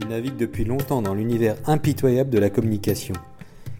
[0.00, 3.14] Il navigue depuis longtemps dans l'univers impitoyable de la communication.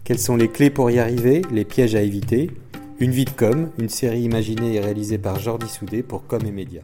[0.03, 2.51] Quelles sont les clés pour y arriver, les pièges à éviter?
[2.99, 6.51] Une vie de com, une série imaginée et réalisée par Jordi Soudé pour Com et
[6.51, 6.81] Média.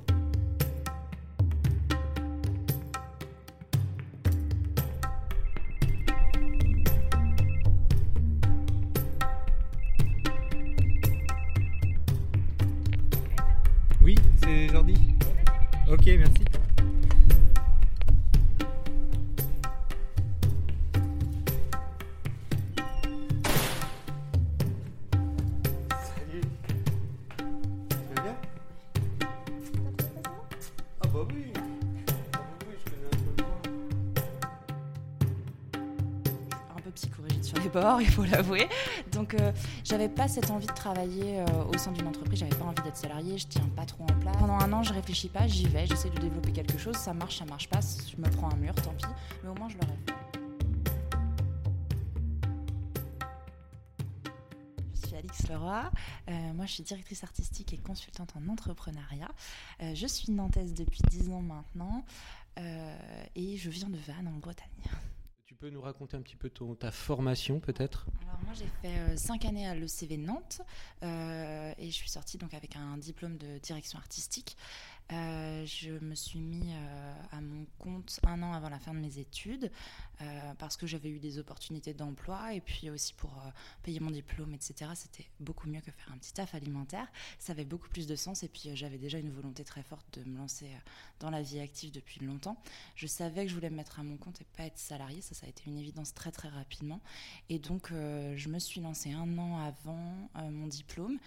[31.29, 31.71] Je un
[36.75, 38.67] peu un peu sur les bords, il faut l'avouer.
[39.11, 39.51] Donc, euh,
[39.83, 42.97] j'avais pas cette envie de travailler euh, au sein d'une entreprise, j'avais pas envie d'être
[42.97, 44.35] salarié, je tiens pas trop en place.
[44.37, 47.39] Pendant un an, je réfléchis pas, j'y vais, j'essaie de développer quelque chose, ça marche,
[47.39, 49.05] ça marche pas, je me prends un mur, tant pis,
[49.43, 50.26] mais au moins je l'aurais fait.
[55.47, 55.89] Leroy,
[56.29, 59.29] euh, moi je suis directrice artistique et consultante en entrepreneuriat.
[59.81, 62.05] Euh, je suis nantaise depuis 10 ans maintenant
[62.59, 64.67] euh, et je viens de Vannes en Bretagne.
[65.45, 68.05] Tu peux nous raconter un petit peu ton, ta formation peut-être?
[68.21, 70.61] Alors moi j'ai fait 5 années à l'ECV Nantes
[71.03, 74.57] euh, et je suis sortie donc avec un diplôme de direction artistique.
[75.13, 78.99] Euh, je me suis mis euh, à mon compte un an avant la fin de
[78.99, 79.71] mes études
[80.21, 83.31] euh, parce que j'avais eu des opportunités d'emploi et puis aussi pour
[83.83, 84.91] payer mon diplôme, etc.
[84.95, 87.07] C'était beaucoup mieux que faire un petit taf alimentaire.
[87.39, 90.29] Ça avait beaucoup plus de sens et puis j'avais déjà une volonté très forte de
[90.29, 90.69] me lancer
[91.19, 92.57] dans la vie active depuis longtemps.
[92.95, 95.21] Je savais que je voulais me mettre à mon compte et pas être salarié.
[95.21, 96.99] Ça, ça a été une évidence très très rapidement.
[97.49, 101.17] Et donc, je me suis lancée un an avant mon diplôme.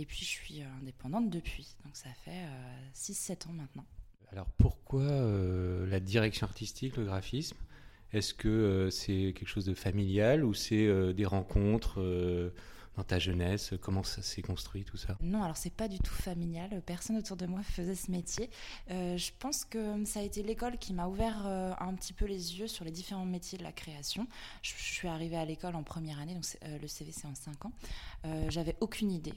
[0.00, 1.76] Et puis, je suis euh, indépendante depuis.
[1.84, 2.46] Donc, ça fait
[2.94, 3.84] 6-7 ans maintenant.
[4.32, 7.56] Alors pourquoi euh, la direction artistique, le graphisme?
[8.12, 12.50] Est-ce que euh, c'est quelque chose de familial ou c'est euh, des rencontres euh,
[12.96, 16.14] dans ta jeunesse Comment ça s'est construit tout ça Non, alors c'est pas du tout
[16.14, 16.82] familial.
[16.84, 18.50] Personne autour de moi faisait ce métier.
[18.90, 22.24] Euh, je pense que ça a été l'école qui m'a ouvert euh, un petit peu
[22.24, 24.26] les yeux sur les différents métiers de la création.
[24.62, 27.66] Je, suis arrivée à l'école en première année, donc euh, le CV c'est en 5
[27.66, 27.72] ans.
[28.48, 29.32] J'avais aucune idée.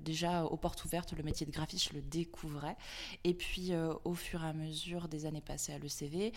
[0.00, 2.76] Déjà aux portes ouvertes, le métier de graphiste, je le découvrais.
[3.24, 3.72] Et puis
[4.04, 6.32] au fur et à mesure des années passées à l'ECV,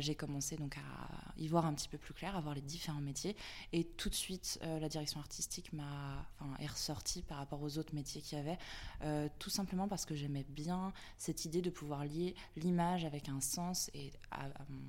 [0.00, 3.00] j'ai commencé donc à y voir un petit peu plus clair, à voir les différents
[3.00, 3.34] métiers.
[3.72, 7.94] Et tout de suite, la direction artistique m'a, enfin, est ressortie par rapport aux autres
[7.94, 8.58] métiers qu'il y avait,
[9.02, 13.40] euh, tout simplement parce que j'aimais bien cette idée de pouvoir lier l'image avec un
[13.40, 14.12] sens et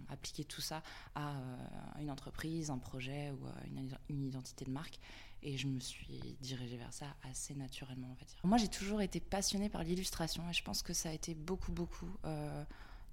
[0.09, 0.81] appliquer tout ça
[1.15, 4.99] à euh, une entreprise, un projet ou à une, une identité de marque.
[5.43, 8.15] Et je me suis dirigée vers ça assez naturellement.
[8.43, 11.71] Moi, j'ai toujours été passionnée par l'illustration et je pense que ça a été beaucoup,
[11.71, 12.63] beaucoup euh,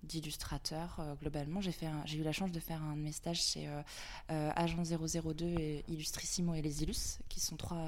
[0.03, 1.61] d'illustrateurs euh, globalement.
[1.61, 3.83] J'ai eu la chance de faire un de mes stages chez euh,
[4.31, 7.87] euh, Agent 002 et Illustrissimo et Les Illus, qui sont trois,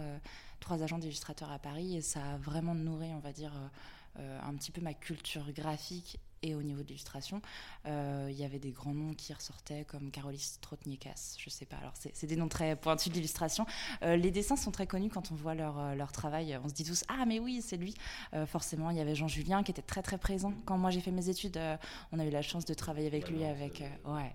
[0.61, 1.97] trois agents d'illustrateurs à Paris.
[1.97, 3.53] Et ça a vraiment nourri, on va dire,
[4.19, 7.43] un petit peu ma culture graphique et au niveau de l'illustration.
[7.87, 11.77] Euh, Il y avait des grands noms qui ressortaient comme Carolis Trotniekas, je sais pas.
[11.77, 13.67] Alors, c'est des noms très pointus d'illustration.
[14.03, 16.59] Euh, les dessins sont très connus quand on voit leur, euh, leur travail.
[16.65, 17.95] On se dit tous Ah, mais oui, c'est lui.
[18.35, 20.53] Euh, forcément, il y avait Jean Julien qui était très très présent.
[20.65, 21.61] Quand moi j'ai fait mes études,
[22.13, 23.45] on a eu la chance de travailler avec lui.
[23.45, 24.33] avec ouais.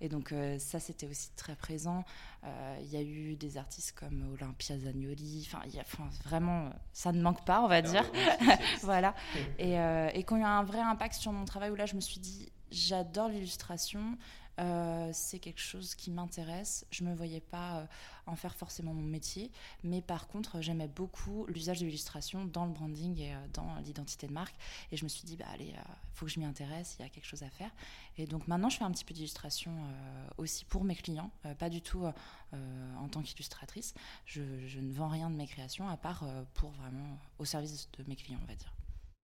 [0.00, 2.04] Et donc euh, ça, c'était aussi très présent.
[2.44, 5.48] Euh, Il y a eu des artistes comme Olympia Zagnoli.
[5.80, 8.04] Enfin, vraiment, euh, ça ne manque pas, on va dire.
[8.82, 9.14] voilà.
[9.58, 9.74] Et,
[10.14, 12.20] et qui ont eu un vrai impact sur mon travail où là, je me suis
[12.20, 14.16] dit, j'adore l'illustration.
[14.58, 16.86] Euh, c'est quelque chose qui m'intéresse.
[16.90, 17.86] Je me voyais pas euh,
[18.26, 19.50] en faire forcément mon métier,
[19.82, 24.26] mais par contre, j'aimais beaucoup l'usage de l'illustration dans le branding et euh, dans l'identité
[24.26, 24.56] de marque.
[24.92, 26.96] Et je me suis dit, bah allez, il faut que je m'y intéresse.
[26.98, 27.70] Il y a quelque chose à faire.
[28.18, 31.54] Et donc maintenant, je fais un petit peu d'illustration euh, aussi pour mes clients, euh,
[31.54, 33.94] pas du tout euh, en tant qu'illustratrice.
[34.26, 34.40] Je,
[34.80, 38.16] ne vends rien de mes créations à part euh, pour vraiment au service de mes
[38.16, 38.74] clients, on va dire.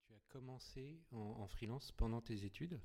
[0.07, 2.79] Tu as commencé en, en freelance pendant tes études?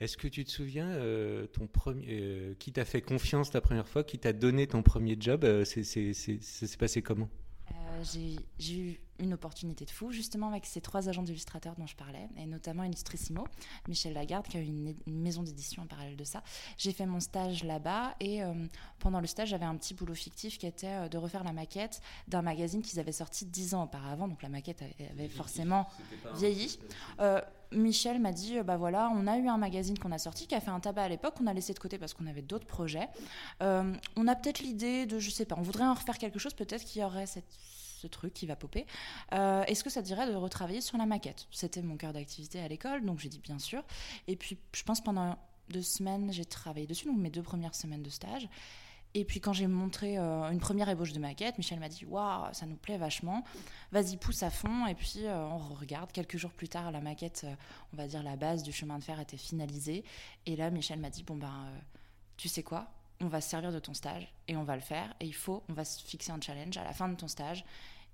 [0.00, 3.86] Est-ce que tu te souviens euh, ton premier, euh, qui t'a fait confiance la première
[3.88, 7.28] fois, qui t'a donné ton premier job euh, c'est, c'est, c'est- Ça s'est passé comment?
[7.70, 11.86] Euh, j'ai j'ai eu une opportunité de fou, justement avec ces trois agents d'illustrateurs dont
[11.86, 13.46] je parlais, et notamment Illustrissimo,
[13.88, 16.42] Michel Lagarde, qui a une, une maison d'édition en parallèle de ça.
[16.76, 18.52] J'ai fait mon stage là-bas, et euh,
[18.98, 22.00] pendant le stage, j'avais un petit boulot fictif qui était euh, de refaire la maquette
[22.26, 25.86] d'un magazine qu'ils avaient sorti dix ans auparavant, donc la maquette avait, avait forcément
[26.36, 26.78] vieilli.
[27.20, 27.40] Euh,
[27.74, 30.54] Michel m'a dit, euh, bah voilà, on a eu un magazine qu'on a sorti qui
[30.54, 32.66] a fait un tabac à l'époque, qu'on a laissé de côté parce qu'on avait d'autres
[32.66, 33.08] projets.
[33.62, 36.54] Euh, on a peut-être l'idée de, je sais pas, on voudrait en refaire quelque chose,
[36.54, 38.86] peut-être qu'il y aurait ce truc qui va popper.
[39.32, 41.46] Euh, Est-ce que ça te dirait de retravailler sur la maquette?
[41.50, 43.82] C'était mon cœur d'activité à l'école, donc j'ai dit bien sûr.
[44.28, 45.38] Et puis, je pense pendant
[45.70, 48.48] deux semaines, j'ai travaillé dessus, donc mes deux premières semaines de stage.
[49.16, 52.52] Et puis quand j'ai montré euh, une première ébauche de maquette, Michel m'a dit Waouh,
[52.52, 53.44] ça nous plaît vachement,
[53.92, 54.86] vas-y, pousse à fond.
[54.86, 56.10] Et puis euh, on regarde.
[56.10, 57.54] Quelques jours plus tard, la maquette, euh,
[57.92, 60.04] on va dire la base du chemin de fer était finalisée.
[60.46, 61.68] Et là, Michel m'a dit Bon, ben,
[62.36, 62.88] tu sais quoi?
[63.20, 65.14] On va se servir de ton stage et on va le faire.
[65.20, 67.64] Et il faut, on va se fixer un challenge à la fin de ton stage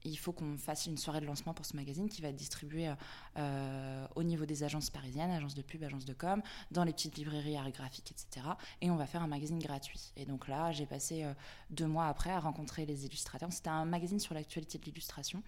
[0.05, 2.89] il faut qu'on fasse une soirée de lancement pour ce magazine qui va être distribué
[2.89, 2.95] euh,
[3.39, 7.17] euh, au niveau des agences parisiennes, agences de pub, agences de com, dans les petites
[7.17, 8.47] librairies art graphiques, etc.
[8.81, 10.13] Et on va faire un magazine gratuit.
[10.17, 11.33] Et donc là, j'ai passé euh,
[11.71, 13.53] deux mois après à rencontrer les illustrateurs.
[13.53, 15.43] C'était un magazine sur l'actualité de l'illustration.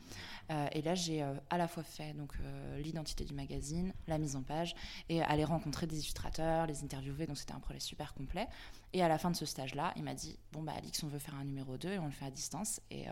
[0.73, 2.35] et là, j'ai à la fois fait donc
[2.79, 4.75] l'identité du magazine, la mise en page,
[5.09, 7.27] et aller rencontrer des illustrateurs, les interviewer.
[7.27, 8.49] Donc c'était un projet super complet.
[8.93, 11.19] Et à la fin de ce stage-là, il m'a dit Bon, bah, Alix, on veut
[11.19, 12.81] faire un numéro 2 et on le fait à distance.
[12.91, 13.07] Et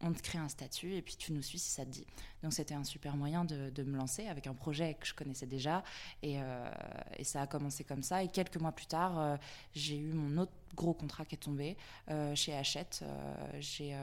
[0.00, 2.06] on te crée un statut et puis tu nous suis si ça te dit.
[2.42, 5.82] Donc c'était un super moyen de, me lancer avec un projet que je connaissais déjà
[6.24, 6.70] euh,
[7.16, 8.22] et, ça a commencé comme ça.
[8.22, 9.36] Et quelques mois plus tard, euh,
[9.74, 11.76] j'ai eu mon autre gros contrat qui est tombé
[12.10, 13.04] euh, chez Hachette.
[13.60, 13.94] j'ai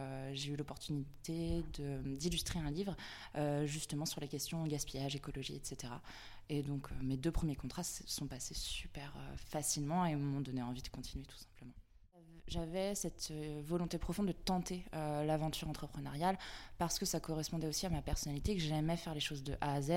[0.48, 1.64] eu l'opportunité
[2.04, 2.96] d'illustrer un livre
[3.66, 5.94] justement sur les questions gaspillage, écologie, etc.
[6.50, 10.90] Et donc mes deux premiers contrats sont passés super facilement et m'ont donné envie de
[10.90, 11.74] continuer tout simplement
[12.48, 16.38] j'avais cette euh, volonté profonde de tenter euh, l'aventure entrepreneuriale
[16.78, 19.76] parce que ça correspondait aussi à ma personnalité, que j'aimais faire les choses de A
[19.76, 19.92] à Z.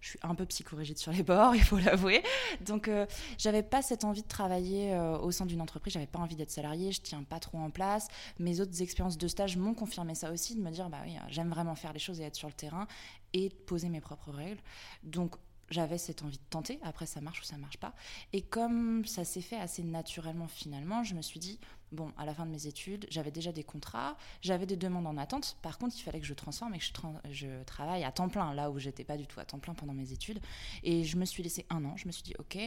[0.00, 2.22] Je suis un peu psychorigide sur les bords, il faut l'avouer.
[2.60, 3.06] Donc, euh,
[3.38, 6.92] j'avais pas cette envie de travailler au sein d'une entreprise, j'avais pas envie d'être salarié,
[6.92, 8.08] je tiens pas trop en place.
[8.38, 11.50] Mes autres expériences de stage m'ont confirmé ça aussi, de me dire, bah oui, j'aime
[11.50, 12.86] vraiment faire les choses et être sur le terrain
[13.32, 14.60] et poser mes propres règles.
[15.02, 15.36] Donc,
[15.70, 16.78] j'avais cette envie de tenter.
[16.82, 17.94] Après, ça marche ou ça marche pas.
[18.32, 21.58] Et comme ça s'est fait assez naturellement finalement, je me suis dit,
[21.92, 25.16] bon, à la fin de mes études, j'avais déjà des contrats, j'avais des demandes en
[25.16, 25.56] attente.
[25.62, 26.84] Par contre, il fallait que je transforme et que
[27.30, 29.94] je, travaille à temps plein, là où j'étais pas du tout à temps plein pendant
[29.94, 30.40] mes études.
[30.82, 31.96] Et je me suis laissé un an.
[31.96, 32.58] Je me suis dit, ok.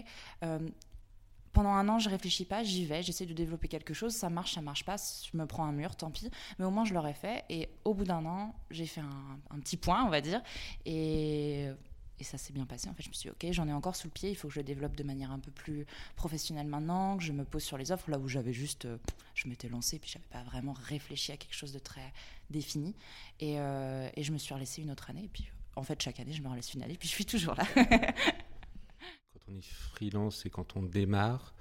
[0.43, 0.69] Euh,
[1.51, 4.55] pendant un an, je réfléchis pas, j'y vais, j'essaie de développer quelque chose, ça marche,
[4.55, 7.13] ça marche pas, je me prends un mur, tant pis, mais au moins je l'aurais
[7.13, 7.45] fait.
[7.47, 10.41] Et au bout d'un an, j'ai fait un, un, petit point, on va dire,
[10.87, 11.69] et
[12.23, 12.87] et ça s'est bien passé.
[12.87, 14.47] En fait, je me suis dit, ok, j'en ai encore sous le pied, il faut
[14.47, 15.85] que je le développe de manière un peu plus
[16.15, 18.97] professionnelle maintenant, que je me pose sur les offres, là où j'avais juste, euh,
[19.35, 22.13] je m'étais lancée, puis j'avais pas vraiment réfléchi à quelque chose de très
[22.49, 22.95] défini.
[23.41, 26.19] Et, euh, et je me suis relaissée une autre année, et puis en fait, chaque
[26.19, 27.65] année, je me relaisse une année, puis je suis toujours là.
[27.75, 31.53] quand on est freelance et quand on démarre,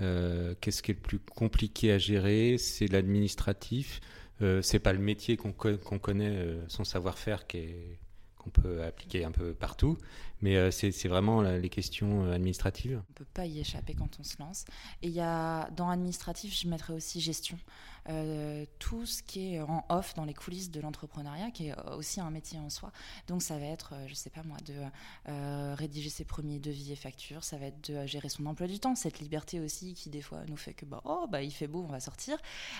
[0.00, 2.58] euh, qu'est-ce qui est le plus compliqué à gérer?
[2.58, 4.00] C'est l'administratif.
[4.40, 7.98] Euh, c'est pas le métier qu'on connaît, son savoir-faire qui est
[8.38, 9.98] qu'on peut appliquer un peu partout.
[10.40, 12.92] Mais euh, c'est vraiment les questions euh, administratives.
[12.94, 14.64] On ne peut pas y échapper quand on se lance.
[15.02, 17.58] Et y a, dans administratif, je mettrais aussi gestion.
[18.08, 22.20] Euh, tout ce qui est en off dans les coulisses de l'entrepreneuriat, qui est aussi
[22.20, 22.92] un métier en soi.
[23.26, 27.44] Donc ça va être, je sais pas moi, de rédiger ses premiers devis et factures,
[27.44, 30.40] ça va être de gérer son emploi du temps, cette liberté aussi qui des fois
[30.48, 32.38] nous fait que bah, oh, bah, il fait beau, on va sortir.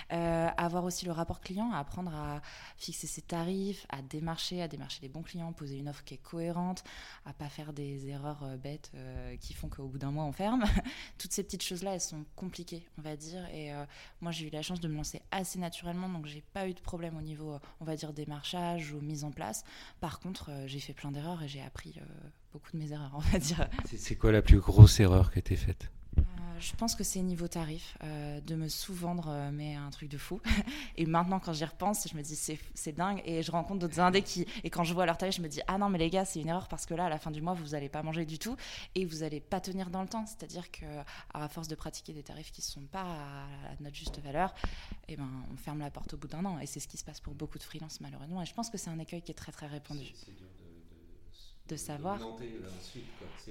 [0.09, 2.41] avoir aussi le rapport client, apprendre à
[2.77, 6.23] fixer ses tarifs, à démarcher, à démarcher les bons clients, poser une offre qui est
[6.23, 6.83] cohérente,
[7.25, 10.31] à pas faire des erreurs euh, bêtes euh, qui font qu'au bout d'un mois on
[10.31, 10.63] ferme.
[11.17, 13.47] Toutes ces petites choses-là, elles sont compliquées, on va dire.
[13.53, 13.85] Et euh,
[14.21, 16.79] moi, j'ai eu la chance de me lancer assez naturellement, donc j'ai pas eu de
[16.79, 19.63] problème au niveau, on va dire, démarchage ou mise en place.
[19.99, 21.99] Par contre, j'ai fait plein d'erreurs et j'ai appris
[22.51, 23.67] beaucoup de mes erreurs, on va dire.
[23.85, 25.91] C'est quoi la plus grosse erreur qui a été faite?
[26.59, 30.17] Je pense que c'est niveau tarif, euh, de me sous-vendre, euh, mais un truc de
[30.17, 30.41] fou.
[30.97, 33.21] et maintenant, quand j'y repense, je me dis c'est dingue.
[33.25, 35.61] Et je rencontre d'autres indés qui, et quand je vois leur tarif, je me dis
[35.67, 37.41] ah non, mais les gars, c'est une erreur parce que là, à la fin du
[37.41, 38.55] mois, vous n'allez pas manger du tout
[38.95, 40.25] et vous n'allez pas tenir dans le temps.
[40.25, 40.85] C'est-à-dire que
[41.33, 44.53] à force de pratiquer des tarifs qui ne sont pas à notre juste valeur,
[45.07, 46.59] eh ben, on ferme la porte au bout d'un an.
[46.59, 48.41] Et c'est ce qui se passe pour beaucoup de freelances, malheureusement.
[48.41, 50.13] Et je pense que c'est un écueil qui est très, très répandu
[51.69, 52.19] de savoir.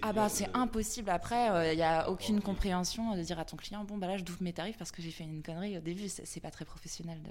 [0.03, 1.11] ah bah c'est impossible.
[1.11, 4.17] Après, il euh, n'y a aucune compréhension de dire à ton client, bon bah là
[4.17, 6.09] je douvre mes tarifs parce que j'ai fait une connerie au début.
[6.09, 7.19] C'est pas très professionnel.
[7.23, 7.31] De...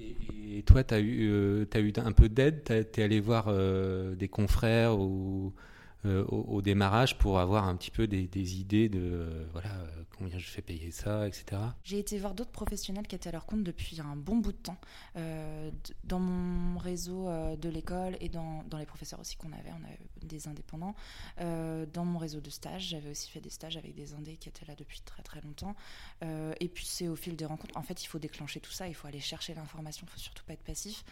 [0.00, 2.62] Et, toi, tu as, eu, euh, as eu un peu d'aide?
[2.64, 5.54] Tu es allé voir euh, des confrères ou
[6.04, 9.70] euh, au, démarrage pour avoir un petit peu des, idées de euh, voilà
[10.16, 11.60] combien je fais payer ça, etc.
[11.82, 14.58] J'ai été voir d'autres professionnels qui étaient à leur compte depuis un bon bout de
[14.58, 14.76] temps
[15.16, 15.70] euh,
[16.04, 19.98] dans mon réseau de l'école et dans, dans, les professeurs aussi qu'on avait, on avait
[20.22, 20.94] des indépendants.
[21.38, 24.66] dans mon réseau de stage, j'avais aussi fait des stages avec des indés qui étaient
[24.66, 25.74] là depuis très très longtemps.
[26.22, 27.76] et puis c'est au fil des rencontres.
[27.76, 30.44] En fait, il faut déclencher tout ça, il faut aller chercher l'information, il faut surtout
[30.44, 31.04] pas être passif.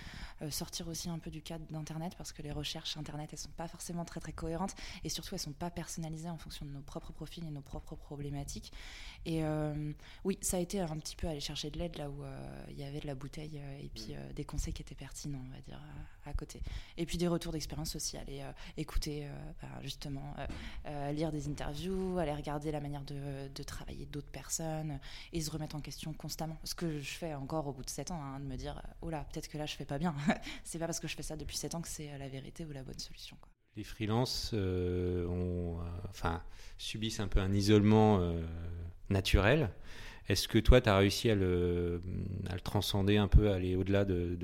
[0.50, 3.68] sortir aussi un peu du cadre d'Internet parce que les recherches Internet, elles sont pas
[3.68, 4.75] forcément très très cohérentes.
[5.04, 7.96] Et surtout elles sont pas personnalisées en fonction de nos propres profils et nos propres
[7.96, 8.72] problématiques.
[9.24, 9.92] Et euh,
[10.24, 12.78] oui, ça a été un petit peu aller chercher de l'aide là où euh, il
[12.78, 15.60] y avait de la bouteille euh, et puis des conseils qui étaient pertinents, on va
[15.62, 15.80] dire,
[16.24, 16.60] à, côté.
[16.96, 18.42] Et puis des retours d'expérience aussi, aller
[18.76, 19.28] écouter
[19.62, 20.34] bah, justement,
[21.12, 24.98] lire des interviews, aller regarder la manière de, de travailler d'autres personnes
[25.32, 26.58] et se remettre en question constamment.
[26.64, 29.10] Ce que je fais encore au bout de 7 ans, hein, de me dire, oh
[29.10, 30.14] là, peut-être que là je fais pas bien.
[30.64, 32.72] c'est pas parce que je fais ça depuis 7 ans que c'est la vérité ou
[32.72, 33.36] la bonne solution.
[33.40, 33.55] Quoi.
[33.76, 35.76] Les freelances ont,
[36.08, 36.42] enfin,
[36.78, 38.34] subissent un peu un isolement
[39.10, 39.70] naturel.
[40.28, 42.02] Est-ce que toi, tu as réussi à le,
[42.64, 44.38] transcender un peu, à aller au-delà de,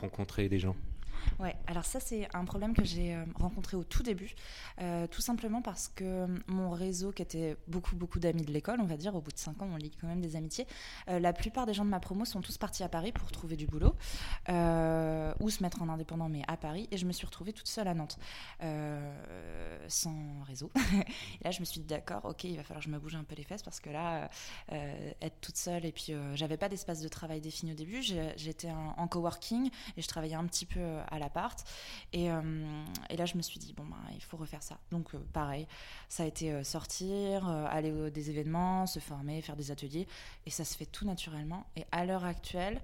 [0.00, 0.76] rencontrer des gens?
[1.38, 4.34] Ouais, alors ça c'est un problème que j'ai euh, rencontré au tout début,
[4.80, 8.80] euh, tout simplement parce que euh, mon réseau, qui était beaucoup beaucoup d'amis de l'école,
[8.80, 10.66] on va dire, au bout de 5 ans on lit quand même des amitiés,
[11.06, 13.66] la plupart des gens de ma promo sont tous partis à Paris pour trouver du
[13.66, 13.94] boulot
[14.48, 17.88] ou se mettre en indépendant, mais à Paris, et je me suis retrouvée toute seule
[17.88, 18.18] à Nantes,
[19.88, 20.70] sans réseau.
[21.40, 23.14] et là je me suis dit d'accord, ok, il va falloir que je me bouge
[23.14, 24.30] un peu les fesses parce que là,
[25.20, 28.94] être toute seule et puis j'avais pas d'espace de travail défini au début, j'étais en,
[28.96, 31.64] en coworking et je travaillais un petit peu à l'appart.
[32.12, 32.40] Et, euh,
[33.08, 34.78] et, là, je me suis dit, bon, ben, il faut refaire ça.
[34.90, 35.66] Donc, euh, pareil,
[36.08, 40.06] ça a été euh, sortir, aller à des événements, se former, faire des ateliers.
[40.46, 41.66] Et ça se fait tout naturellement.
[41.76, 42.80] Et à l'heure actuelle,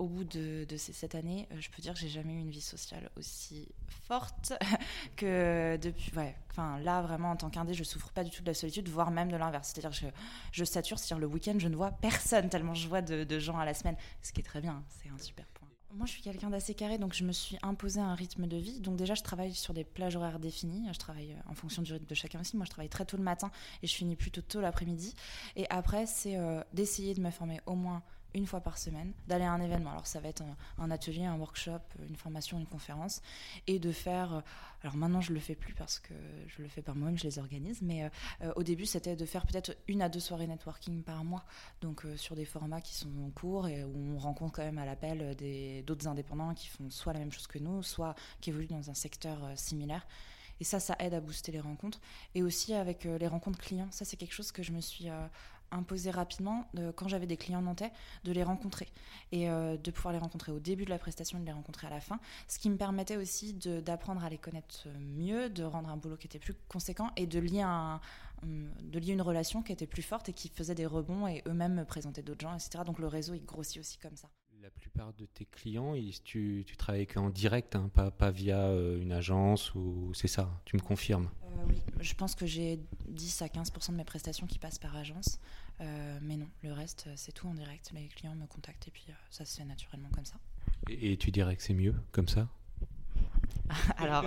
[0.00, 2.62] au bout de, ces sept années, je peux dire que j'ai jamais eu une vie
[2.62, 3.68] sociale aussi
[4.08, 4.54] forte
[5.16, 6.10] que depuis.
[6.16, 8.88] Ouais, enfin là vraiment en tant qu'indé, je souffre pas du tout de la solitude,
[8.88, 9.72] voire même de l'inverse.
[9.74, 10.06] C'est-à-dire que je,
[10.52, 13.58] je sature, c'est-à-dire le week-end, je ne vois personne tellement je vois de, de gens
[13.58, 14.82] à la semaine, ce qui est très bien.
[14.88, 15.44] C'est un super.
[15.92, 18.80] Moi, je suis quelqu'un d'assez carré, donc je me suis imposé un rythme de vie.
[18.80, 20.86] Donc déjà, je travaille sur des plages horaires définies.
[20.92, 22.56] Je travaille euh, en fonction du rythme de chacun aussi.
[22.56, 23.50] Moi, je travaille très tôt le matin
[23.82, 25.14] et je finis plutôt tôt l'après-midi.
[25.56, 28.02] Et après, c'est euh, d'essayer de me former au moins
[28.34, 29.90] une fois par semaine, d'aller à un événement.
[29.90, 30.42] Alors ça va être
[30.78, 33.22] un, atelier, un workshop, une formation, une conférence,
[33.66, 34.34] et de faire.
[34.34, 34.40] Euh,
[34.82, 36.14] alors maintenant je le fais plus parce que
[36.46, 38.08] je le fais par moi-même, je les organise, mais euh,
[38.42, 41.44] euh, au début c'était de faire peut-être une à deux soirées networking par mois,
[41.82, 44.86] donc sur des formats qui sont en cours et où on rencontre quand même à
[44.86, 45.36] l'appel
[45.84, 48.94] d'autres indépendants qui font soit la même chose que nous, soit qui évoluent dans un
[48.94, 50.06] secteur similaire.
[50.60, 52.00] Et ça, ça aide à booster les rencontres.
[52.34, 55.08] Et aussi avec les rencontres clients, ça c'est quelque chose que je me suis
[55.70, 57.92] imposer rapidement, quand j'avais des clients nantais,
[58.24, 58.88] de les rencontrer
[59.32, 61.90] et euh, de pouvoir les rencontrer au début de la prestation de les rencontrer à
[61.90, 65.96] la fin, ce qui me permettait aussi d'apprendre à les connaître mieux, de rendre un
[65.96, 68.00] boulot qui était plus conséquent et de lier, un,
[68.42, 71.74] de lier une relation qui était plus forte et qui faisait des rebonds et eux-mêmes
[71.74, 72.84] me présentaient d'autres gens, etc.
[72.84, 74.28] Donc le réseau, il grossit aussi comme ça.
[74.62, 79.00] La plupart de tes clients, tu, tu travailles qu'en direct, hein, pas, pas, via euh,
[79.00, 83.40] une agence ou c'est ça, tu me confirmes euh, Oui, je pense que j'ai 10
[83.40, 85.40] à 15% de mes prestations qui passent par agence.
[85.80, 87.90] Euh, mais non, le reste, c'est tout en direct.
[87.94, 90.36] Les clients me contactent et puis ça se fait naturellement comme ça.
[90.90, 92.46] Et, tu dirais que c'est mieux comme ça?
[93.96, 94.24] Alors,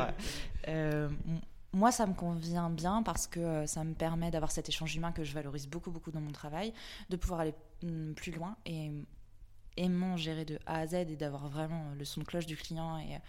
[1.73, 5.23] moi, ça me convient bien parce que ça me permet d'avoir cet échange humain que
[5.23, 6.73] je valorise beaucoup, beaucoup dans mon travail,
[7.09, 8.91] de pouvoir aller mm, plus loin et
[9.77, 12.97] aimant gérer de A à Z et d'avoir vraiment le son de cloche du client
[12.99, 13.19] et,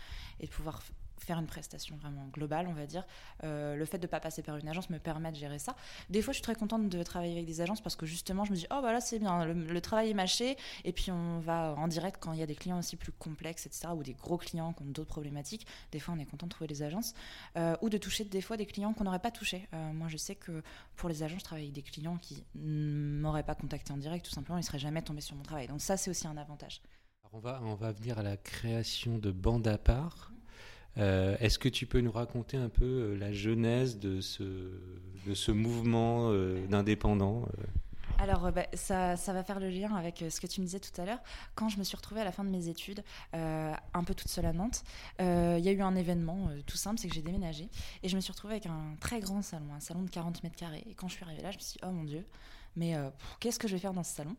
[0.40, 0.82] et de pouvoir
[1.18, 3.06] faire une prestation vraiment globale, on va dire.
[3.44, 5.74] Euh, le fait de ne pas passer par une agence me permet de gérer ça.
[6.10, 8.52] Des fois, je suis très contente de travailler avec des agences parce que justement, je
[8.52, 10.56] me dis, oh, bah là, c'est bien, le, travail est mâché.
[10.84, 13.66] Et puis, on va en direct quand il y a des clients aussi plus complexes,
[13.66, 15.66] etc., ou des gros clients qui ont d'autres problématiques.
[15.92, 17.14] Des fois, on est content de trouver des agences.
[17.56, 19.68] Euh, ou de toucher des fois des clients qu'on n'aurait pas touchés.
[19.74, 20.62] Euh, moi, je sais que
[20.96, 24.24] pour les agences, je travaille avec des clients qui ne m'auraient pas contacté en direct,
[24.24, 25.68] tout simplement, ils ne seraient jamais tombés sur mon travail.
[25.68, 26.80] Donc, ça, c'est aussi un avantage.
[27.32, 30.33] On, va, on va venir à la création de bandes à part.
[30.98, 36.30] Euh, est-ce que tu peux nous raconter un peu euh, la genèse de ce, mouvement
[36.30, 37.46] euh, d'indépendants
[38.20, 41.04] alors, bah, ça, va faire le lien avec ce que tu me disais tout à
[41.04, 41.18] l'heure.
[41.56, 44.46] Quand je me suis retrouvée à la fin de mes études, un peu toute seule
[44.46, 44.84] à Nantes,
[45.18, 45.24] il
[45.58, 47.68] y a eu un événement tout simple, c'est que j'ai déménagé
[48.04, 50.54] et je me suis retrouvée avec un très grand salon, un salon de 40 mètres
[50.54, 50.84] carrés.
[50.88, 52.24] Et quand je suis arrivée là, je me suis dit, oh mon Dieu,
[52.76, 54.36] mais euh, qu'est-ce que je vais faire dans ce salon?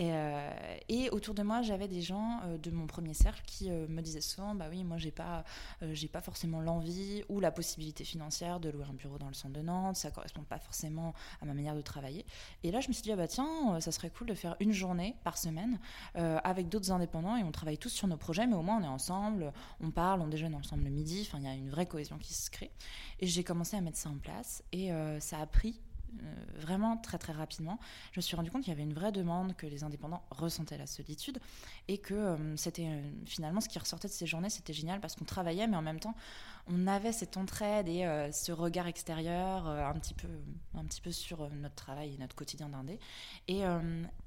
[0.00, 4.00] Euh, et, autour de moi, j'avais des gens euh, de mon premier cercle qui me
[4.00, 5.44] disaient souvent, bah oui, moi j'ai pas,
[5.92, 9.54] j'ai pas forcément l'envie ou la possibilité financière de louer un bureau dans le centre
[9.54, 12.24] de Nantes, ça correspond pas forcément à ma manière de travailler.
[12.62, 14.72] Et là, je me suis dit, ah bah tiens, ça serait cool de faire une
[14.72, 15.78] journée par semaine
[16.14, 18.88] avec d'autres indépendants et on travaille tous sur nos projets, mais au moins on est
[18.88, 22.18] ensemble, on parle, on déjeune ensemble le midi, enfin il y a une vraie cohésion
[22.18, 22.70] qui se crée.
[23.20, 25.80] Et j'ai commencé à mettre ça en place et ça a pris
[26.56, 27.78] vraiment très très rapidement,
[28.12, 30.78] je me suis rendu compte qu'il y avait une vraie demande, que les indépendants ressentaient
[30.78, 31.38] la solitude
[31.88, 35.16] et que euh, c'était euh, finalement ce qui ressortait de ces journées, c'était génial parce
[35.16, 36.14] qu'on travaillait, mais en même temps,
[36.68, 40.28] on avait cette entraide et ce regard extérieur un, petit peu,
[40.76, 43.00] un petit peu sur notre travail et notre quotidien d'indé.
[43.48, 43.62] Et,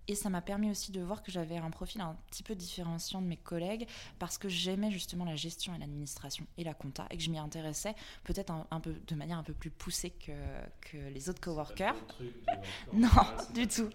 [0.09, 3.21] et ça m'a permis aussi de voir que j'avais un profil un petit peu différenciant
[3.21, 3.87] de mes collègues
[4.19, 7.39] parce que j'aimais justement la gestion et l'administration et la compta et que je m'y
[7.39, 7.95] intéressais
[8.25, 10.33] peut-être un, peu de manière un peu plus poussée que,
[10.81, 11.95] que les autres coworkers.
[12.93, 13.07] non,
[13.53, 13.89] du tout.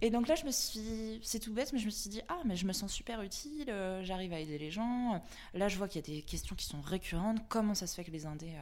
[0.00, 2.40] Et donc là, je me suis, c'est tout bête, mais je me suis dit ah
[2.44, 5.20] mais je me sens super utile, euh, j'arrive à aider les gens.
[5.54, 7.38] Là, je vois qu'il y a des questions qui sont récurrentes.
[7.48, 8.54] Comment ça se fait que les Indés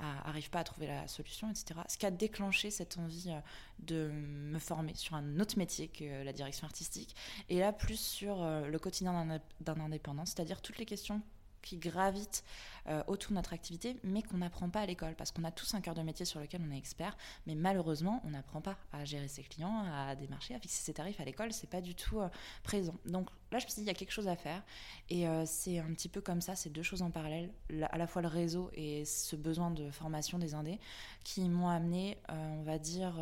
[0.00, 1.80] n'arrivent euh, pas à trouver la solution, etc.
[1.88, 3.38] Ce qui a déclenché cette envie euh,
[3.78, 7.14] de me former sur un autre métier que la direction artistique.
[7.48, 11.20] Et là, plus sur le quotidien d'un indépendant, c'est-à-dire toutes les questions
[11.62, 12.44] qui gravitent
[12.88, 15.74] euh, autour de notre activité, mais qu'on n'apprend pas à l'école, parce qu'on a tous
[15.74, 17.16] un cœur de métier sur lequel on est expert,
[17.46, 21.20] mais malheureusement, on n'apprend pas à gérer ses clients, à démarcher, à fixer ses tarifs
[21.20, 22.28] à l'école, c'est pas du tout euh,
[22.62, 22.94] présent.
[23.06, 24.62] Donc là, je me suis dit, il y a quelque chose à faire,
[25.08, 27.52] et euh, c'est un petit peu comme ça, c'est deux choses en parallèle,
[27.90, 30.80] à la fois le réseau et ce besoin de formation des indés,
[31.24, 33.14] qui m'ont amené, on va dire,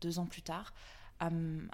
[0.00, 0.72] deux ans plus tard,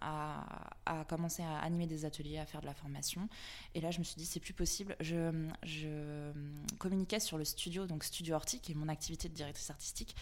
[0.00, 3.28] à, commencer à animer des ateliers, à faire de la formation.
[3.74, 4.96] Et là, je me suis dit, c'est plus possible.
[5.00, 6.32] Je, je
[6.78, 10.16] communiquais sur le studio, donc Studio Horti, qui est mon activité de directrice artistique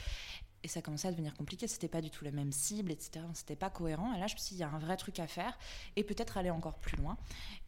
[0.67, 1.69] et ça commençait à devenir compliqué.
[1.69, 3.25] C'était pas du tout la même cible, etc.
[3.35, 4.13] C'était pas cohérent.
[4.15, 5.57] Et là, je me suis dit, il y a un vrai truc à faire
[5.95, 7.17] et peut-être aller encore plus loin.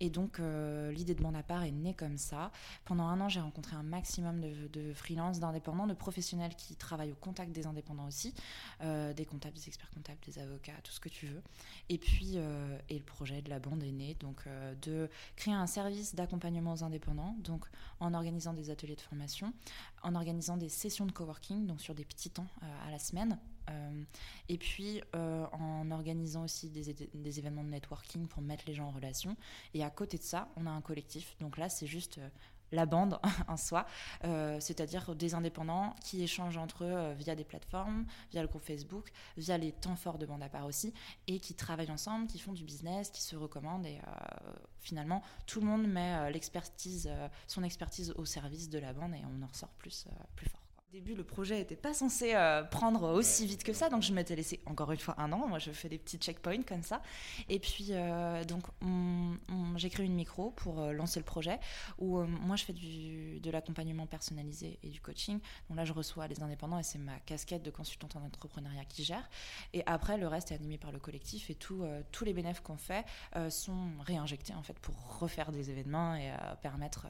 [0.00, 2.50] Et donc, euh, l'idée de à part est née comme ça.
[2.86, 7.12] Pendant un an, j'ai rencontré un maximum de, de freelances, d'indépendants, de professionnels qui travaillent
[7.12, 8.34] au contact des indépendants aussi,
[8.80, 11.42] euh, des comptables, des experts comptables, des avocats, tout ce que tu veux.
[11.88, 14.44] Et puis, euh, et le projet de la bande est né, donc
[14.82, 17.66] de créer un service d'accompagnement aux indépendants, donc
[18.00, 19.52] en organisant des ateliers de formation,
[20.02, 22.46] en organisant des sessions de coworking, donc sur des petits temps
[22.86, 23.38] à la semaine.
[23.70, 24.04] Euh,
[24.48, 28.90] et puis euh, en organisant aussi des, événements de networking pour mettre les gens en
[28.90, 29.36] relation.
[29.74, 31.36] Et à côté de ça, on a un collectif.
[31.40, 32.28] Donc là, c'est juste euh,
[32.72, 33.86] la bande en soi,
[34.60, 39.58] c'est-à-dire des indépendants qui échangent entre eux via des plateformes, via le groupe Facebook, via
[39.58, 40.92] les temps forts de bande à part aussi,
[41.26, 44.00] et qui travaillent ensemble, qui font du business, qui se recommandent, et
[44.80, 46.32] finalement tout le monde met
[47.46, 50.06] son expertise au service de la bande, et on en ressort plus,
[50.36, 50.67] plus fort.
[50.88, 54.10] Au début, le projet n'était pas censé euh, prendre aussi vite que ça, donc je
[54.14, 55.46] m'étais laissé encore une fois un an.
[55.46, 57.02] Moi, je fais des petits checkpoints comme ça.
[57.50, 58.64] Et puis, euh, donc,
[59.76, 61.60] j'ai créé une micro pour euh, lancer le projet
[61.98, 65.40] où moi, je fais de l'accompagnement personnalisé et du coaching.
[65.68, 69.04] Donc là, je reçois les indépendants et c'est ma casquette de consultante en entrepreneuriat qui
[69.04, 69.28] gère.
[69.74, 71.84] Et après, le reste est animé par le collectif et tous
[72.24, 73.04] les bénéfices qu'on fait
[73.50, 77.06] sont réinjectés en fait pour refaire des événements et permettre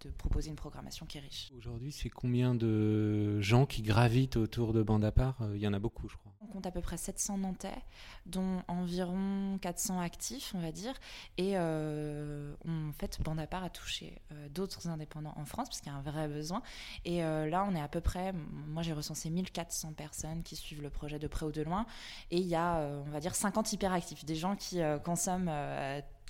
[0.00, 1.52] de proposer une programmation qui est riche.
[1.56, 5.66] Aujourd'hui, c'est combien de gens qui gravitent autour de Bande à part euh, Il y
[5.66, 6.32] en a beaucoup, je crois.
[6.40, 7.82] On compte à peu près 700 Nantais,
[8.26, 10.94] dont environ 400 actifs, on va dire.
[11.38, 15.80] Et euh, en fait, Bande à part a touché euh, d'autres indépendants en France, parce
[15.80, 16.62] qu'il y a un vrai besoin.
[17.04, 20.90] Et là, on est à peu près, moi j'ai recensé 1400 personnes qui suivent le
[20.90, 21.86] projet de près ou de loin.
[22.30, 25.50] Et il y a, on va dire, 50 hyperactifs, des gens qui consomment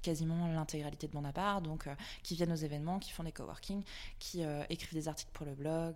[0.03, 1.89] quasiment l'intégralité de à donc
[2.23, 3.83] qui viennent aux événements, qui font des coworking,
[4.19, 5.95] qui écrivent des articles pour le blog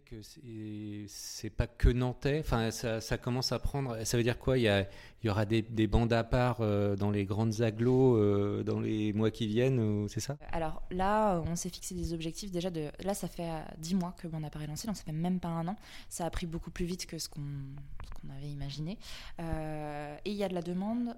[0.00, 0.16] que
[1.08, 2.40] c'est pas que nantais.
[2.40, 4.02] Enfin, ça, commence à prendre.
[4.04, 4.58] Ça veut dire quoi?
[4.58, 4.86] Il
[5.22, 9.12] y, aura des, des bandes à part euh, dans les grandes agglos euh, dans les
[9.12, 10.36] mois qui viennent, c'est ça?
[10.52, 12.50] Alors là, on s'est fixé des objectifs.
[12.50, 12.70] Déjà,
[13.04, 15.48] là, ça fait 10 mois que à part est lancé, donc ça fait même pas
[15.48, 15.76] un an.
[16.08, 17.42] Ça a pris beaucoup plus vite que ce qu'on
[18.36, 18.98] avait imaginé.
[19.40, 21.14] Euh, et il y a de la demande.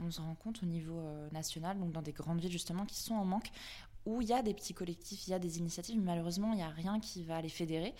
[0.00, 1.00] on se rend compte au niveau
[1.32, 3.50] national, donc dans des grandes villes justement, qui sont en manque
[4.06, 6.56] où il y a des petits collectifs, il y a des initiatives, mais malheureusement, il
[6.56, 7.94] n'y a rien qui va les fédérer.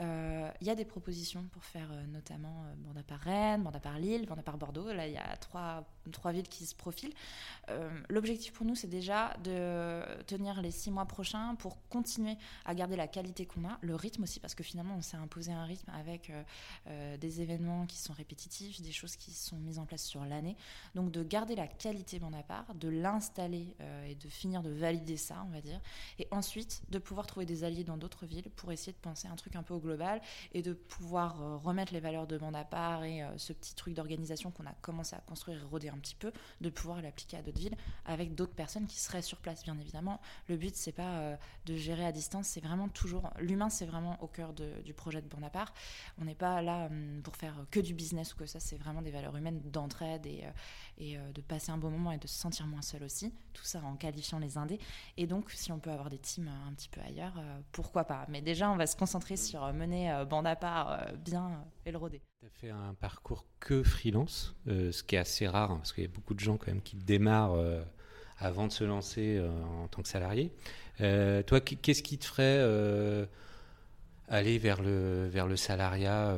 [0.00, 3.62] Euh, il y a des propositions pour faire euh, notamment euh, Bande à part Rennes,
[3.62, 4.92] Bande à part Lille, Bande à part Bordeaux.
[4.92, 7.14] Là, il y a trois, trois villes qui se profilent.
[8.10, 12.96] L'objectif pour nous, c'est déjà de tenir les six mois prochains pour continuer à garder
[12.96, 15.90] la qualité qu'on a, le rythme aussi, parce que finalement, on s'est imposé un rythme
[15.90, 16.30] avec
[16.86, 20.56] des événements qui sont répétitifs, des choses qui sont mises en place sur l'année.
[20.94, 23.74] Donc, de garder la qualité Bande à part, de l'installer
[24.06, 25.80] et de finir de valider ça on va dire.
[26.18, 29.36] Et ensuite, de pouvoir trouver des alliés dans d'autres villes pour essayer de penser un
[29.36, 30.20] truc un peu au global
[30.52, 33.74] et de pouvoir euh, remettre les valeurs de bande à part et euh, ce petit
[33.74, 37.36] truc d'organisation qu'on a commencé à construire et roder un petit peu, de pouvoir l'appliquer
[37.36, 40.20] à d'autres villes avec d'autres personnes qui seraient sur place, bien évidemment.
[40.48, 43.30] Le but, c'est pas euh, de gérer à distance, c'est vraiment toujours.
[43.38, 45.72] L'humain, c'est vraiment au cœur du projet de bande à part.
[46.18, 49.02] On n'est pas là hum, pour faire que du business ou que ça, c'est vraiment
[49.02, 50.44] des valeurs humaines d'entraide et,
[50.98, 53.32] et de passer un bon moment et de se sentir moins seul aussi.
[53.52, 54.78] Tout ça en qualifiant les indés.
[55.16, 58.04] Et donc, donc, si on peut avoir des teams un petit peu ailleurs, euh, pourquoi
[58.04, 61.64] pas Mais déjà, on va se concentrer sur euh, mener euh, bande à part bien
[61.84, 62.22] et le roder.
[62.38, 66.04] Tu as fait un parcours que freelance, ce qui est assez rare, hein, parce qu'il
[66.04, 67.58] y a beaucoup de gens quand même qui démarrent
[68.38, 69.42] avant de se lancer
[69.82, 70.52] en tant que salarié.
[70.98, 73.28] toi, qu'est-ce qui te ferait
[74.28, 76.36] aller vers le, vers le salariat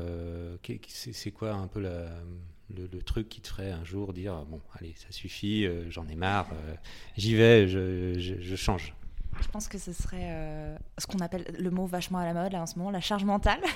[0.89, 1.81] C'est quoi un peu
[2.75, 6.51] le, truc qui te ferait un jour dire bon, allez, ça suffit, j'en ai marre,
[7.17, 8.95] j'y vais, je change
[9.41, 12.55] je pense que ce serait euh, ce qu'on appelle le mot vachement à la mode
[12.55, 13.61] en ce moment, la charge mentale.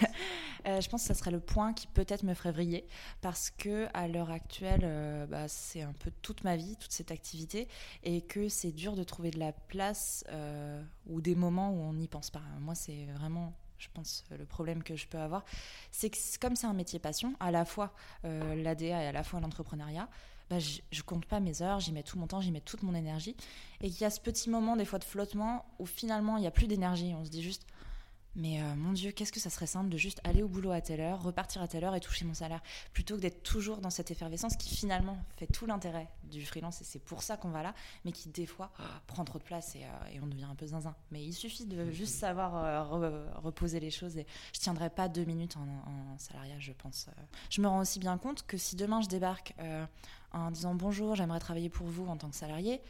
[0.66, 2.86] Euh, je pense que ce serait le point qui peut-être me ferait vriller
[3.22, 7.10] parce que à l'heure actuelle, euh, bah, c'est un peu toute ma vie, toute cette
[7.10, 7.66] activité,
[8.02, 10.22] et que c'est dur de trouver de la place
[11.06, 12.42] ou des moments où on n'y pense pas.
[12.58, 15.44] Moi, c'est vraiment je pense, le problème que je peux avoir,
[15.90, 19.40] c'est que comme c'est un métier passion, à la fois l'ADA et à la fois
[19.40, 20.08] l'entrepreneuriat,
[20.50, 22.82] bah, je, je, compte pas mes heures, j'y mets tout mon temps, j'y mets toute
[22.82, 23.36] mon énergie.
[23.80, 26.48] Et qu'il y a ce petit moment, des fois, de flottement où finalement, il n'y
[26.48, 27.14] a plus d'énergie.
[27.16, 27.66] On se dit juste,
[28.36, 30.80] mais euh, mon Dieu, qu'est-ce que ça serait simple de juste aller au boulot à
[30.80, 32.62] telle heure, repartir à telle heure et toucher mon salaire,
[32.92, 36.84] plutôt que d'être toujours dans cette effervescence qui finalement fait tout l'intérêt du freelance et
[36.84, 38.70] c'est pour ça qu'on va là, mais qui des fois
[39.06, 40.94] prend trop de place et, euh, et, on devient un peu zinzin.
[41.10, 45.24] Mais il suffit de juste savoir euh, reposer les choses et je tiendrai pas deux
[45.24, 47.08] minutes en, en salariat, je pense.
[47.50, 49.54] Je me rends aussi bien compte que si demain je débarque
[50.32, 52.80] en disant bonjour, j'aimerais travailler pour vous en tant que salarié,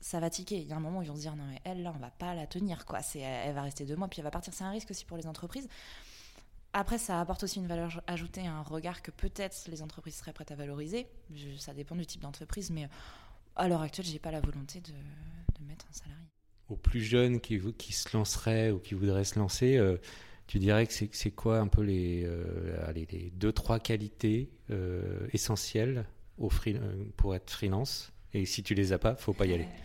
[0.00, 0.58] ça va tiquer.
[0.58, 1.98] Il y a un moment où ils vont se dire non mais elle là on
[1.98, 3.00] va pas la tenir quoi.
[3.14, 4.52] Elle va rester deux mois puis elle va partir.
[4.54, 5.68] C'est un risque aussi pour les entreprises.
[6.72, 10.50] Après ça apporte aussi une valeur ajoutée, un regard que peut-être les entreprises seraient prêtes
[10.50, 11.06] à valoriser.
[11.58, 12.88] ça dépend du type d'entreprise, mais
[13.54, 14.92] à l'heure actuelle j'ai pas la volonté de,
[15.66, 16.26] mettre un salarié.
[16.68, 17.58] Aux plus jeunes qui,
[17.92, 19.76] se lanceraient ou qui voudraient se lancer.
[19.76, 19.96] Euh,
[20.46, 26.06] tu dirais que c'est quoi un peu les, euh, les, deux, trois qualités euh, essentielles
[26.40, 28.12] euh, pour être freelance?
[28.36, 29.68] Et si tu les as pas, faut pas y aller.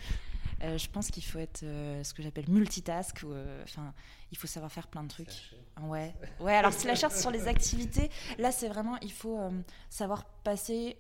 [0.64, 3.26] Euh, je pense qu'il faut être euh, ce que j'appelle multitask.
[3.64, 3.96] Enfin,
[4.32, 5.56] il faut savoir faire plein de trucs.
[5.82, 6.14] Ouais.
[6.40, 6.54] Ouais.
[6.54, 9.40] Alors slasher sur les activités, là c'est vraiment il faut
[9.90, 10.98] savoir passer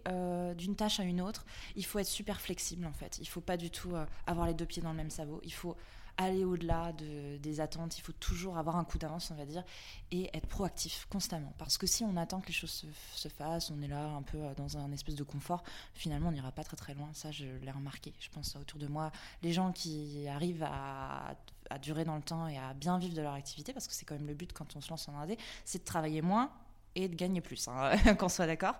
[0.57, 1.45] d'une tâche à une autre.
[1.75, 3.19] Il faut être super flexible en fait.
[3.21, 3.91] Il faut pas du tout
[4.25, 5.39] avoir les deux pieds dans le même sabot.
[5.43, 5.77] Il faut
[6.21, 9.63] aller au-delà de, des attentes, il faut toujours avoir un coup d'avance, on va dire,
[10.12, 11.53] et être proactif constamment.
[11.57, 14.38] Parce que si on attend que les choses se, fassent, on est là un peu
[14.38, 17.10] euh, dans un espèce de confort, finalement on n'ira pas très très loin.
[17.13, 18.13] Ça, je l'ai remarqué.
[18.19, 21.36] Je pense autour de moi, les gens qui arrivent à,
[21.69, 24.05] à durer dans le temps et à bien vivre de leur activité, parce que c'est
[24.05, 26.51] quand même le but quand on se lance en indé, c'est de travailler moins
[26.95, 28.75] et de gagner plus, hein, qu'on soit d'accord.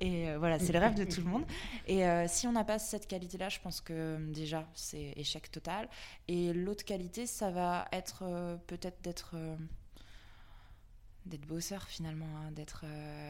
[0.00, 1.44] Et euh, voilà, c'est le rêve de tout le monde.
[1.86, 5.50] Et euh, si on n'a pas cette qualité-là, je pense que euh, déjà, c'est échec
[5.50, 5.88] total.
[6.28, 9.36] Et l'autre qualité, ça va être peut-être d'être
[11.26, 12.84] d'être bosseur finalement, hein, d'être.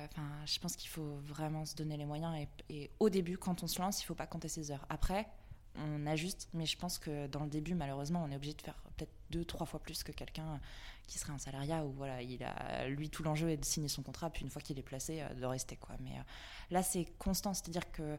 [0.07, 2.35] Enfin, je pense qu'il faut vraiment se donner les moyens.
[2.37, 4.85] Et, et, au début, quand on se lance, il faut pas compter ses heures.
[4.89, 5.29] Après,
[5.77, 8.77] on ajuste, mais je pense que dans le début, malheureusement, on est obligé de faire
[8.97, 10.61] peut-être deux, trois fois plus que quelqu'un
[11.07, 14.03] qui serait un salariat où voilà, il a, lui, tout l'enjeu est de signer son
[14.03, 15.77] contrat, puis une fois qu'il est placé, euh, de rester.
[15.77, 15.97] Quoi.
[16.01, 16.23] Mais euh,
[16.71, 18.17] là, c'est constant, c'est-à-dire que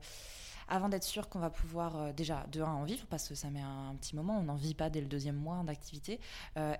[0.67, 3.49] avant d'être sûr qu'on va pouvoir euh, déjà de un en vivre parce que ça
[3.49, 6.19] met un, petit moment, on n'en vit pas dès le deuxième mois d'activité,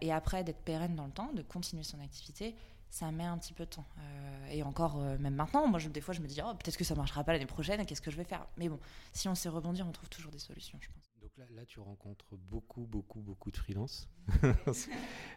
[0.02, 2.56] et après d'être pérenne dans le temps, de continuer son activité,
[2.96, 3.86] ça met un petit peu de temps.
[4.52, 6.96] et encore, même maintenant, moi, je, des fois, je me dis, oh, peut-être que ça
[6.96, 8.48] marchera pas l'année prochaine, qu'est-ce que je vais faire?
[8.58, 8.80] Mais bon,
[9.12, 11.06] si on sait rebondir, on trouve toujours des solutions, je pense.
[11.38, 14.08] Donc là, tu rencontres beaucoup, beaucoup, beaucoup de freelance.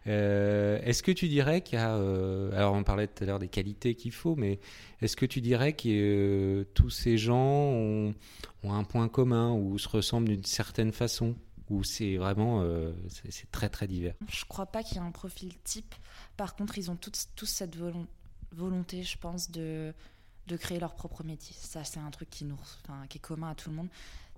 [0.06, 1.96] Euh, est-ce que tu dirais qu'il y a.
[1.96, 4.58] Euh, alors, on parlait tout à l'heure des qualités qu'il faut, mais
[5.02, 8.14] est-ce que tu dirais que euh, tous ces gens ont,
[8.64, 11.34] un point commun ou se ressemblent d'une certaine façon?
[11.68, 12.64] Ou c'est vraiment.
[13.08, 14.14] c'est très, très divers?
[14.30, 15.94] Je crois pas qu'il y ait un profil type.
[16.38, 17.76] Par contre, ils ont tous, tous cette
[18.52, 19.92] volonté, je pense, de
[20.48, 21.54] de créer leur propre métier.
[21.60, 22.58] Ça, c'est un truc qui, nous,
[23.08, 23.88] qui est commun à tout le monde.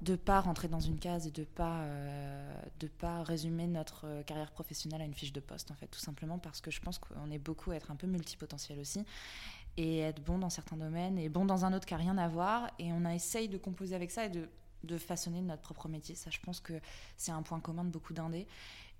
[0.03, 2.63] De pas rentrer dans une case et de pas euh,
[2.99, 6.39] pas résumer notre euh, carrière professionnelle à une fiche de poste en fait tout simplement
[6.39, 9.05] parce que je pense qu'on est beaucoup à être un peu multipotentiel aussi
[9.77, 12.29] et être bon dans certains domaines et bon dans un autre qui a rien à
[12.29, 12.71] voir.
[12.79, 14.49] Et on a essayé de composer avec ça et de,
[14.85, 16.15] de façonner notre propre métier.
[16.15, 16.81] Ça je pense que
[17.19, 18.47] c'est un point commun de beaucoup d'indés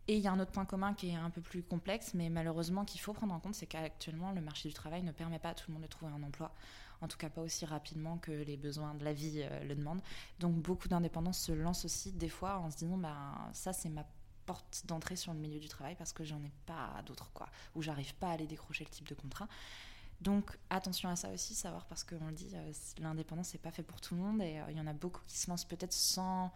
[0.09, 2.29] et il y a un autre point commun qui est un peu plus complexe mais
[2.29, 5.51] malheureusement qu'il faut prendre en compte c'est qu'actuellement le marché du travail ne permet pas
[5.51, 6.53] à tout le monde de trouver un emploi
[7.01, 10.03] en tout cas pas aussi rapidement que les besoins de la vie euh, le demandent.
[10.39, 14.05] Donc beaucoup d'indépendants se lancent aussi des fois en se disant bah, ça c'est ma
[14.47, 17.83] porte d'entrée sur le milieu du travail parce que j'en ai pas d'autres quoi, ou
[17.83, 19.49] j'arrive pas à aller décrocher le type de contrat.
[20.21, 23.83] Donc attention à ça aussi, savoir parce qu'on le dit, euh, l'indépendance c'est pas fait
[23.83, 25.95] pour tout le monde et euh, il y en a beaucoup qui se lancent peut-être
[25.95, 26.53] sans,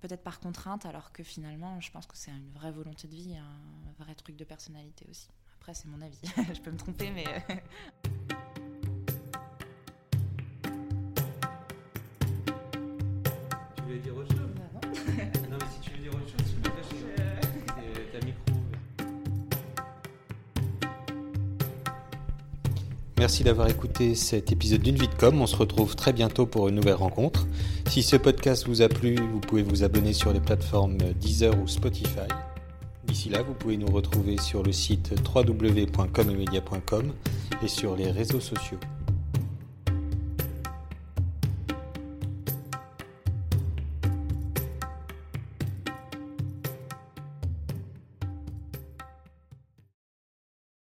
[0.00, 3.36] peut-être par contrainte, alors que finalement je pense que c'est une vraie volonté de vie,
[3.36, 5.28] un vrai truc de personnalité aussi.
[5.60, 6.20] Après c'est mon avis,
[6.54, 7.24] je peux me tromper mais...
[23.18, 25.40] Merci d'avoir écouté cet épisode d'une vie de com.
[25.40, 27.46] On se retrouve très bientôt pour une nouvelle rencontre.
[27.88, 31.66] Si ce podcast vous a plu, vous pouvez vous abonner sur les plateformes Deezer ou
[31.66, 32.28] Spotify.
[33.06, 37.12] D'ici là, vous pouvez nous retrouver sur le site www.comemedia.com
[37.62, 38.78] et sur les réseaux sociaux.